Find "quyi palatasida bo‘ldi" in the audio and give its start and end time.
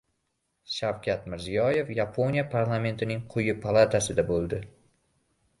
3.35-4.65